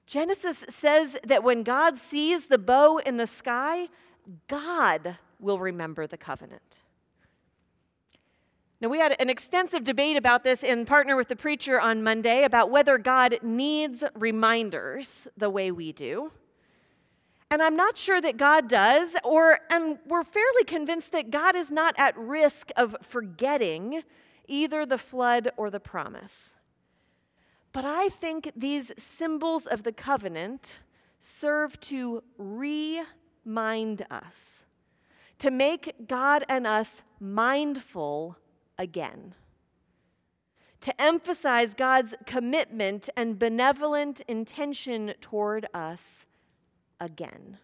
Genesis 0.06 0.64
says 0.70 1.16
that 1.24 1.44
when 1.44 1.62
God 1.62 1.98
sees 1.98 2.46
the 2.46 2.58
bow 2.58 2.96
in 2.98 3.18
the 3.18 3.26
sky, 3.26 3.88
God 4.46 5.16
will 5.40 5.58
remember 5.58 6.06
the 6.06 6.16
covenant. 6.16 6.82
Now, 8.80 8.88
we 8.88 8.98
had 8.98 9.16
an 9.20 9.28
extensive 9.28 9.82
debate 9.82 10.16
about 10.16 10.44
this 10.44 10.62
in 10.62 10.86
Partner 10.86 11.16
with 11.16 11.28
the 11.28 11.34
Preacher 11.34 11.80
on 11.80 12.02
Monday 12.02 12.44
about 12.44 12.70
whether 12.70 12.96
God 12.96 13.38
needs 13.42 14.04
reminders 14.14 15.26
the 15.36 15.50
way 15.50 15.72
we 15.72 15.92
do. 15.92 16.30
And 17.50 17.60
I'm 17.62 17.76
not 17.76 17.96
sure 17.96 18.20
that 18.20 18.36
God 18.36 18.68
does, 18.68 19.16
or 19.24 19.58
and 19.70 19.98
we're 20.06 20.22
fairly 20.22 20.64
convinced 20.64 21.12
that 21.12 21.30
God 21.30 21.56
is 21.56 21.70
not 21.70 21.94
at 21.98 22.16
risk 22.16 22.70
of 22.76 22.94
forgetting 23.02 24.02
either 24.46 24.84
the 24.84 24.98
flood 24.98 25.50
or 25.56 25.70
the 25.70 25.80
promise. 25.80 26.54
But 27.72 27.84
I 27.84 28.10
think 28.10 28.52
these 28.54 28.92
symbols 28.98 29.66
of 29.66 29.82
the 29.82 29.92
covenant 29.92 30.80
serve 31.20 31.80
to 31.80 32.22
remind 33.48 34.04
us, 34.10 34.66
to 35.38 35.50
make 35.50 36.06
God 36.06 36.44
and 36.50 36.66
us 36.66 37.02
mindful 37.18 38.36
again, 38.78 39.34
to 40.82 41.00
emphasize 41.00 41.72
God's 41.72 42.14
commitment 42.26 43.08
and 43.16 43.38
benevolent 43.38 44.20
intention 44.28 45.14
toward 45.22 45.66
us 45.72 46.26
again. 47.00 47.56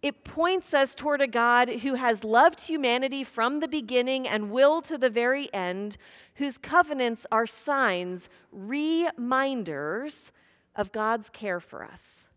It 0.00 0.24
points 0.24 0.72
us 0.72 0.94
toward 0.94 1.20
a 1.20 1.26
God 1.26 1.68
who 1.68 1.94
has 1.94 2.24
loved 2.24 2.60
humanity 2.60 3.24
from 3.24 3.60
the 3.60 3.68
beginning 3.68 4.26
and 4.26 4.50
will 4.50 4.80
to 4.82 4.96
the 4.96 5.10
very 5.10 5.52
end, 5.52 5.98
whose 6.36 6.56
covenants 6.56 7.26
are 7.30 7.46
signs, 7.46 8.30
reminders 8.52 10.32
of 10.74 10.92
God's 10.92 11.28
care 11.28 11.60
for 11.60 11.84
us, 11.84 12.28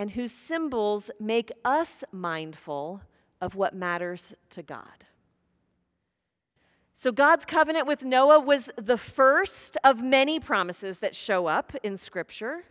and 0.00 0.12
whose 0.12 0.32
symbols 0.32 1.10
make 1.20 1.52
us 1.62 2.02
mindful 2.10 3.02
of 3.38 3.54
what 3.54 3.74
matters 3.74 4.32
to 4.48 4.62
God. 4.62 5.04
So, 6.94 7.12
God's 7.12 7.44
covenant 7.44 7.86
with 7.86 8.02
Noah 8.02 8.40
was 8.40 8.70
the 8.78 8.96
first 8.96 9.76
of 9.84 10.02
many 10.02 10.40
promises 10.40 11.00
that 11.00 11.14
show 11.14 11.48
up 11.48 11.74
in 11.82 11.98
Scripture. 11.98 12.64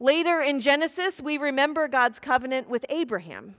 Later 0.00 0.40
in 0.40 0.62
Genesis, 0.62 1.20
we 1.20 1.36
remember 1.36 1.88
God's 1.88 2.18
covenant 2.18 2.70
with 2.70 2.86
Abraham 2.88 3.56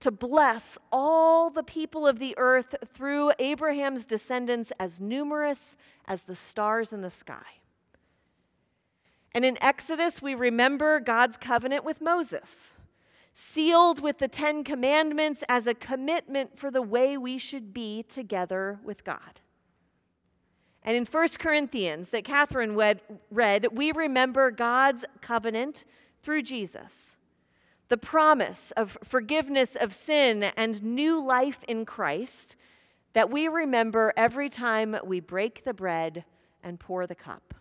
to 0.00 0.10
bless 0.10 0.76
all 0.92 1.48
the 1.48 1.62
people 1.62 2.06
of 2.06 2.18
the 2.18 2.34
earth 2.36 2.74
through 2.92 3.32
Abraham's 3.38 4.04
descendants 4.04 4.72
as 4.78 5.00
numerous 5.00 5.74
as 6.06 6.24
the 6.24 6.36
stars 6.36 6.92
in 6.92 7.00
the 7.00 7.08
sky. 7.08 7.59
And 9.32 9.44
in 9.44 9.62
Exodus, 9.62 10.20
we 10.20 10.34
remember 10.34 10.98
God's 11.00 11.36
covenant 11.36 11.84
with 11.84 12.00
Moses, 12.00 12.76
sealed 13.34 14.00
with 14.00 14.18
the 14.18 14.28
Ten 14.28 14.64
Commandments 14.64 15.44
as 15.48 15.66
a 15.66 15.74
commitment 15.74 16.58
for 16.58 16.70
the 16.70 16.82
way 16.82 17.16
we 17.16 17.38
should 17.38 17.72
be 17.72 18.02
together 18.02 18.80
with 18.84 19.04
God. 19.04 19.40
And 20.82 20.96
in 20.96 21.04
1 21.04 21.28
Corinthians, 21.38 22.08
that 22.08 22.24
Catherine 22.24 22.74
read, 23.30 23.66
we 23.70 23.92
remember 23.92 24.50
God's 24.50 25.04
covenant 25.20 25.84
through 26.22 26.42
Jesus. 26.42 27.16
The 27.88 27.98
promise 27.98 28.72
of 28.76 28.96
forgiveness 29.04 29.76
of 29.78 29.92
sin 29.92 30.44
and 30.44 30.82
new 30.82 31.24
life 31.24 31.58
in 31.68 31.84
Christ 31.84 32.56
that 33.12 33.30
we 33.30 33.48
remember 33.48 34.12
every 34.16 34.48
time 34.48 34.96
we 35.04 35.20
break 35.20 35.64
the 35.64 35.74
bread 35.74 36.24
and 36.62 36.80
pour 36.80 37.06
the 37.06 37.14
cup. 37.14 37.54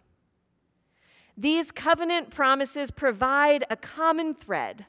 These 1.39 1.71
covenant 1.71 2.31
promises 2.31 2.91
provide 2.91 3.63
a 3.69 3.77
common 3.77 4.33
thread 4.33 4.85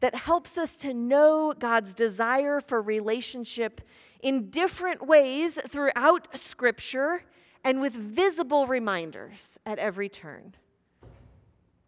that 0.00 0.14
helps 0.14 0.56
us 0.56 0.78
to 0.78 0.94
know 0.94 1.52
God's 1.52 1.92
desire 1.92 2.62
for 2.62 2.80
relationship 2.80 3.82
in 4.22 4.48
different 4.48 5.06
ways 5.06 5.58
throughout 5.68 6.34
Scripture 6.34 7.24
and 7.62 7.82
with 7.82 7.92
visible 7.92 8.66
reminders 8.66 9.58
at 9.66 9.78
every 9.78 10.08
turn. 10.08 10.54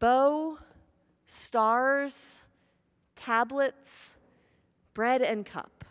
Bow, 0.00 0.58
stars, 1.26 2.42
tablets, 3.16 4.16
bread, 4.92 5.22
and 5.22 5.46
cup. 5.46 5.86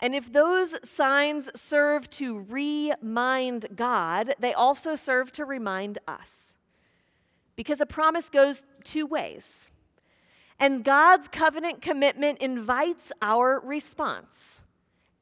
And 0.00 0.14
if 0.14 0.32
those 0.32 0.74
signs 0.88 1.50
serve 1.58 2.10
to 2.10 2.40
remind 2.40 3.66
God, 3.74 4.34
they 4.38 4.52
also 4.52 4.94
serve 4.94 5.32
to 5.32 5.44
remind 5.44 5.98
us. 6.06 6.58
Because 7.56 7.80
a 7.80 7.86
promise 7.86 8.28
goes 8.28 8.62
two 8.82 9.06
ways. 9.06 9.70
And 10.58 10.84
God's 10.84 11.28
covenant 11.28 11.82
commitment 11.82 12.38
invites 12.38 13.12
our 13.22 13.60
response 13.60 14.60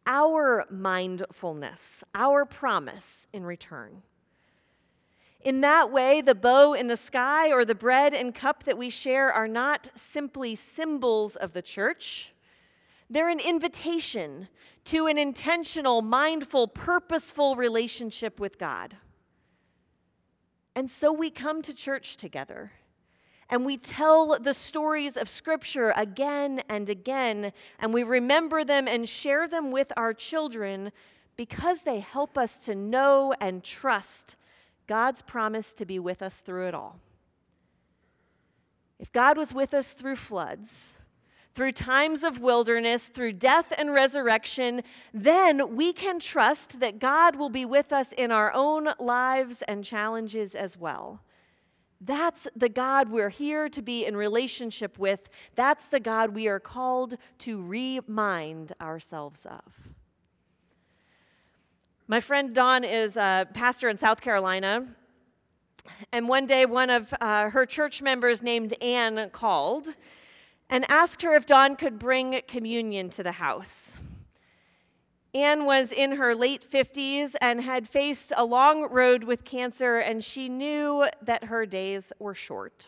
our 0.07 0.67
mindfulness, 0.69 2.03
our 2.15 2.45
promise 2.45 3.29
in 3.33 3.45
return. 3.45 4.03
In 5.41 5.61
that 5.63 5.91
way, 5.91 6.21
the 6.21 6.35
bow 6.35 6.73
in 6.73 6.87
the 6.87 6.97
sky 6.97 7.53
or 7.53 7.65
the 7.65 7.75
bread 7.75 8.15
and 8.15 8.35
cup 8.35 8.65
that 8.65 8.79
we 8.79 8.91
share 8.91 9.33
are 9.33 9.49
not 9.49 9.91
simply 9.95 10.55
symbols 10.55 11.35
of 11.37 11.53
the 11.53 11.63
church. 11.63 12.33
They're 13.13 13.29
an 13.29 13.41
invitation 13.41 14.49
to 14.87 15.07
an 15.07 15.19
intentional, 15.19 16.01
mindful, 16.01 16.67
purposeful 16.67 17.57
relationship 17.57 18.41
with 18.41 18.59
God. 18.59 18.97
And 20.75 20.89
so 20.89 21.13
we 21.13 21.29
come 21.29 21.61
to 21.61 21.75
church 21.75 22.17
together 22.17 22.73
and 23.51 23.67
we 23.67 23.77
tell 23.77 24.39
the 24.39 24.55
stories 24.55 25.19
of 25.19 25.29
Scripture 25.29 25.93
again 25.95 26.63
and 26.71 26.89
again, 26.89 27.53
and 27.79 27.93
we 27.93 28.03
remember 28.03 28.65
them 28.65 28.89
and 28.89 29.07
share 29.07 29.47
them 29.47 29.71
with 29.71 29.93
our 29.95 30.15
children 30.15 30.91
because 31.37 31.83
they 31.83 32.01
help 32.01 32.39
us 32.39 32.65
to 32.65 32.75
know 32.75 33.35
and 33.43 33.63
trust 33.63 34.37
God's 34.87 35.21
promise 35.21 35.75
to 35.75 35.85
be 35.85 35.99
with 35.99 36.23
us 36.23 36.39
through 36.39 36.69
it 36.69 36.75
all. 36.75 36.99
If 38.99 39.13
God 39.13 39.37
was 39.37 39.53
with 39.53 39.75
us 39.75 39.93
through 39.93 40.17
floods, 40.17 40.97
through 41.55 41.73
times 41.73 42.23
of 42.23 42.39
wilderness, 42.39 43.09
through 43.09 43.35
death 43.35 43.73
and 43.77 43.93
resurrection, 43.93 44.83
then 45.13 45.77
we 45.77 45.93
can 45.93 46.19
trust 46.19 46.81
that 46.81 46.99
God 46.99 47.37
will 47.37 47.51
be 47.51 47.65
with 47.65 47.93
us 47.93 48.09
in 48.17 48.33
our 48.33 48.53
own 48.55 48.89
lives 48.99 49.63
and 49.69 49.85
challenges 49.85 50.55
as 50.55 50.79
well. 50.79 51.21
That's 52.01 52.49
the 52.57 52.69
God 52.69 53.11
we're 53.11 53.29
here 53.29 53.69
to 53.69 53.81
be 53.81 54.05
in 54.05 54.17
relationship 54.17 54.99
with. 54.99 55.29
That's 55.55 55.87
the 55.87 56.01
God 56.01 56.35
we 56.35 56.49
are 56.49 56.59
called 56.59 57.15
to 57.39 57.63
remind 57.63 58.73
ourselves 58.81 59.47
of. 59.47 59.73
My 62.09 62.19
friend 62.19 62.53
Dawn 62.55 62.83
is 62.83 63.17
a 63.17 63.47
pastor 63.55 63.89
in 63.89 63.99
South 63.99 64.21
Carolina. 64.21 64.87
And 66.11 66.29
one 66.29 66.47
day, 66.47 66.67
one 66.67 66.91
of 66.91 67.15
uh, 67.21 67.51
her 67.51 67.67
church 67.67 68.03
members 68.03 68.43
named 68.43 68.75
Anne 68.83 69.31
called 69.31 69.95
and 70.73 70.91
asked 70.91 71.21
her 71.21 71.35
if 71.35 71.45
Dawn 71.45 71.77
could 71.77 71.99
bring 71.99 72.41
communion 72.49 73.11
to 73.11 73.23
the 73.23 73.33
house. 73.33 73.93
Anne 75.35 75.67
was 75.67 75.93
in 75.93 76.13
her 76.13 76.35
late 76.35 76.65
50s 76.69 77.35
and 77.43 77.61
had 77.61 77.87
faced 77.87 78.33
a 78.39 78.47
long 78.47 78.91
road 78.91 79.25
with 79.25 79.45
cancer, 79.45 79.99
and 79.99 80.25
she 80.25 80.49
knew 80.49 81.07
that 81.21 81.45
her 81.45 81.67
days 81.67 82.11
were 82.19 82.35
short. 82.35 82.87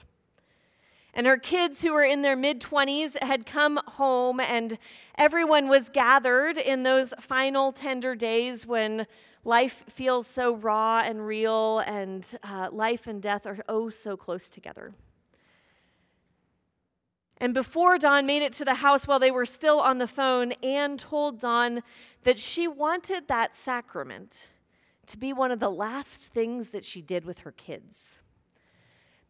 And 1.13 1.27
her 1.27 1.37
kids, 1.37 1.83
who 1.83 1.93
were 1.93 2.03
in 2.03 2.23
their 2.23 2.37
mid 2.37 2.59
20s, 2.59 3.23
had 3.23 3.45
come 3.45 3.79
home, 3.87 4.41
and 4.41 4.79
everyone 5.19 5.69
was 5.69 5.91
gathered 5.91 6.57
in 6.57 6.85
those 6.85 7.13
final 7.21 7.71
tender 7.71 8.15
days 8.15 8.67
when 8.67 9.07
life 9.45 9.85
feels 9.91 10.27
so 10.27 10.57
raw 10.57 11.03
and 11.05 11.27
real, 11.27 11.81
and 11.81 12.27
uh, 12.45 12.71
life 12.73 13.07
and 13.07 13.21
death 13.21 13.45
are 13.45 13.63
oh 13.69 13.91
so 13.91 14.17
close 14.17 14.49
together. 14.49 14.95
And 17.39 17.53
before 17.53 17.99
Dawn 17.99 18.27
made 18.27 18.43
it 18.43 18.53
to 18.55 18.65
the 18.65 18.75
house 18.75 19.07
while 19.07 19.19
they 19.19 19.31
were 19.31 19.47
still 19.47 19.81
on 19.81 19.99
the 19.99 20.07
phone, 20.07 20.53
Anne 20.63 20.97
told 20.97 21.41
Dawn 21.41 21.83
that 22.23 22.39
she 22.39 22.69
wanted 22.69 23.29
that 23.29 23.57
sacrament 23.57 24.51
to 25.07 25.19
be 25.19 25.33
one 25.33 25.51
of 25.51 25.61
the 25.61 25.71
last 25.71 26.23
things 26.23 26.71
that 26.71 26.85
she 26.85 27.03
did 27.03 27.25
with 27.25 27.41
her 27.41 27.53
kids. 27.53 28.21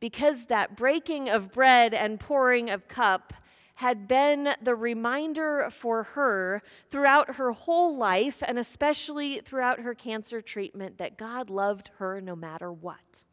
Because 0.01 0.47
that 0.47 0.77
breaking 0.77 1.29
of 1.29 1.51
bread 1.51 1.95
and 1.95 2.21
pouring 2.21 2.71
of 2.71 2.89
cup 2.89 3.33
had 3.77 4.07
been 4.07 4.55
the 4.63 4.75
reminder 4.75 5.69
for 5.71 6.05
her 6.05 6.63
throughout 6.91 7.37
her 7.37 7.51
whole 7.51 7.97
life, 7.97 8.43
and 8.47 8.59
especially 8.59 9.41
throughout 9.41 9.81
her 9.81 9.95
cancer 9.95 10.41
treatment, 10.41 10.99
that 10.99 11.19
God 11.19 11.51
loved 11.51 11.91
her 11.99 12.21
no 12.21 12.37
matter 12.37 12.71
what. 12.71 13.25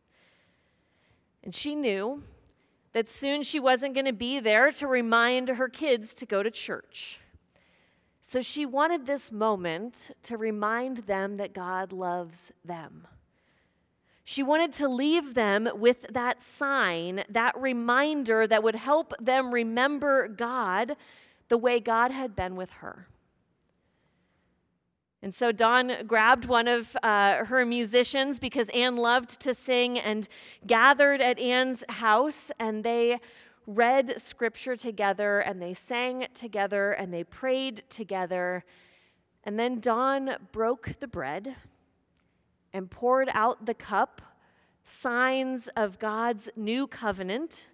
And 1.44 1.54
she 1.54 1.76
knew 1.76 2.24
that 2.94 3.08
soon 3.08 3.44
she 3.44 3.60
wasn't 3.60 3.94
going 3.94 4.06
to 4.06 4.14
be 4.14 4.40
there 4.40 4.72
to 4.74 4.88
remind 4.88 5.50
her 5.50 5.70
kids 5.70 6.14
to 6.16 6.26
go 6.26 6.44
to 6.44 6.52
church. 6.52 7.20
So 8.22 8.42
she 8.42 8.66
wanted 8.66 9.06
this 9.06 9.32
moment 9.32 10.12
to 10.24 10.38
remind 10.38 10.98
them 10.98 11.36
that 11.38 11.54
God 11.54 11.92
loves 11.92 12.52
them. 12.64 13.08
She 14.24 14.44
wanted 14.44 14.72
to 14.74 14.88
leave 14.88 15.34
them 15.34 15.68
with 15.76 16.06
that 16.14 16.42
sign, 16.42 17.24
that 17.30 17.60
reminder 17.60 18.48
that 18.48 18.64
would 18.64 18.76
help 18.76 19.14
them 19.20 19.54
remember 19.54 20.28
God 20.28 20.96
the 21.50 21.58
way 21.58 21.80
God 21.80 22.12
had 22.12 22.36
been 22.36 22.56
with 22.56 22.70
her. 22.80 23.08
And 25.24 25.36
so 25.36 25.52
Dawn 25.52 25.94
grabbed 26.08 26.46
one 26.46 26.68
of 26.68 26.98
uh, 27.04 27.46
her 27.46 27.64
musicians 27.64 28.40
because 28.40 28.70
Anne 28.70 28.98
loved 28.98 29.40
to 29.42 29.54
sing 29.54 30.00
and 30.00 30.28
gathered 30.66 31.22
at 31.22 31.38
Anne's 31.38 31.84
house 31.90 32.50
and 32.60 32.84
they 32.84 33.20
read 33.68 34.20
scripture 34.20 34.76
together 34.76 35.40
and 35.40 35.62
they 35.62 35.76
sang 35.76 36.26
together 36.34 36.92
and 36.92 37.14
they 37.14 37.24
prayed 37.24 37.84
together. 37.90 38.64
And 39.44 39.60
then 39.60 39.80
Dawn 39.80 40.38
broke 40.52 40.96
the 41.00 41.08
bread 41.08 41.56
and 42.74 42.90
poured 42.90 43.30
out 43.34 43.66
the 43.68 43.74
cup, 43.76 44.22
signs 44.84 45.70
of 45.76 46.00
God's 46.00 46.50
new 46.56 46.88
covenant, 46.88 47.68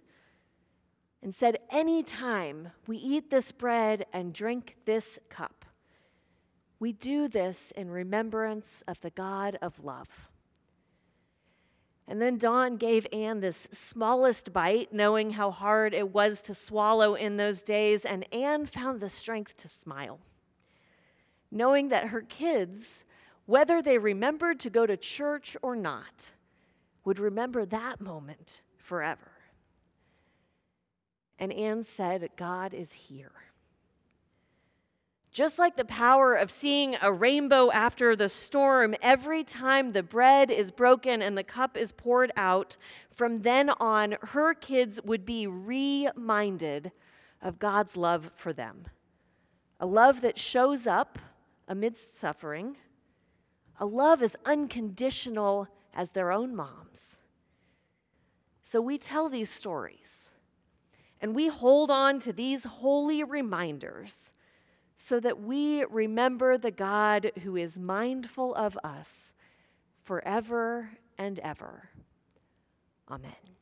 and 1.22 1.34
said, 1.34 1.58
Anytime 1.70 2.72
we 2.86 2.98
eat 2.98 3.30
this 3.30 3.52
bread 3.52 4.04
and 4.12 4.34
drink 4.34 4.76
this 4.84 5.18
cup, 5.30 5.64
we 6.80 6.92
do 6.92 7.28
this 7.28 7.72
in 7.72 7.90
remembrance 7.90 8.82
of 8.86 9.00
the 9.00 9.10
God 9.10 9.58
of 9.60 9.84
love. 9.84 10.28
And 12.06 12.22
then 12.22 12.38
Dawn 12.38 12.76
gave 12.78 13.06
Anne 13.12 13.40
this 13.40 13.68
smallest 13.70 14.52
bite, 14.52 14.92
knowing 14.92 15.30
how 15.30 15.50
hard 15.50 15.92
it 15.92 16.10
was 16.10 16.40
to 16.42 16.54
swallow 16.54 17.14
in 17.14 17.36
those 17.36 17.60
days, 17.60 18.04
and 18.04 18.32
Anne 18.32 18.64
found 18.64 19.00
the 19.00 19.10
strength 19.10 19.56
to 19.58 19.68
smile, 19.68 20.18
knowing 21.50 21.88
that 21.88 22.08
her 22.08 22.22
kids, 22.22 23.04
whether 23.44 23.82
they 23.82 23.98
remembered 23.98 24.58
to 24.60 24.70
go 24.70 24.86
to 24.86 24.96
church 24.96 25.54
or 25.60 25.76
not, 25.76 26.30
would 27.04 27.18
remember 27.18 27.66
that 27.66 28.00
moment 28.00 28.62
forever. 28.78 29.32
And 31.38 31.52
Anne 31.52 31.84
said, 31.84 32.28
God 32.36 32.72
is 32.72 32.92
here. 32.92 33.32
Just 35.38 35.56
like 35.56 35.76
the 35.76 35.84
power 35.84 36.34
of 36.34 36.50
seeing 36.50 36.96
a 37.00 37.12
rainbow 37.12 37.70
after 37.70 38.16
the 38.16 38.28
storm, 38.28 38.96
every 39.00 39.44
time 39.44 39.90
the 39.90 40.02
bread 40.02 40.50
is 40.50 40.72
broken 40.72 41.22
and 41.22 41.38
the 41.38 41.44
cup 41.44 41.76
is 41.76 41.92
poured 41.92 42.32
out, 42.36 42.76
from 43.14 43.42
then 43.42 43.70
on, 43.78 44.16
her 44.20 44.52
kids 44.52 45.00
would 45.04 45.24
be 45.24 45.46
reminded 45.46 46.90
of 47.40 47.60
God's 47.60 47.96
love 47.96 48.32
for 48.34 48.52
them. 48.52 48.86
A 49.78 49.86
love 49.86 50.22
that 50.22 50.40
shows 50.40 50.88
up 50.88 51.20
amidst 51.68 52.18
suffering, 52.18 52.76
a 53.78 53.86
love 53.86 54.24
as 54.24 54.34
unconditional 54.44 55.68
as 55.94 56.10
their 56.10 56.32
own 56.32 56.56
moms. 56.56 57.14
So 58.60 58.80
we 58.80 58.98
tell 58.98 59.28
these 59.28 59.50
stories 59.50 60.32
and 61.20 61.32
we 61.32 61.46
hold 61.46 61.92
on 61.92 62.18
to 62.18 62.32
these 62.32 62.64
holy 62.64 63.22
reminders 63.22 64.32
so 65.00 65.20
that 65.20 65.40
we 65.40 65.84
remember 65.84 66.58
the 66.58 66.72
God 66.72 67.30
who 67.44 67.56
is 67.56 67.78
mindful 67.78 68.52
of 68.56 68.76
us 68.82 69.32
forever 70.02 70.90
and 71.16 71.38
ever. 71.38 71.88
Amen. 73.08 73.57